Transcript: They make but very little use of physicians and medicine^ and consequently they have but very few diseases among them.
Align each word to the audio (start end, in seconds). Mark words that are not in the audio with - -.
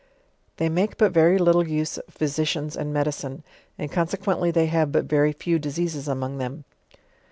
They 0.57 0.67
make 0.67 0.97
but 0.97 1.11
very 1.11 1.37
little 1.37 1.67
use 1.67 1.99
of 1.99 2.11
physicians 2.11 2.75
and 2.75 2.91
medicine^ 2.91 3.43
and 3.77 3.91
consequently 3.91 4.49
they 4.49 4.65
have 4.65 4.91
but 4.91 5.05
very 5.05 5.31
few 5.31 5.59
diseases 5.59 6.07
among 6.07 6.39
them. 6.39 6.63